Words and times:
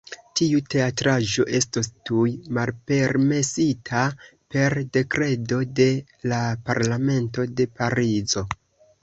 Tiu 0.39 0.59
teatraĵo 0.73 1.43
estos 1.59 1.89
tuj 2.09 2.31
malpermesita 2.59 4.01
per 4.55 4.77
Dekreto 4.99 5.61
de 5.83 5.89
la 6.33 6.41
Parlamento 6.73 7.47
de 7.63 7.71
Parizo. 7.77 8.47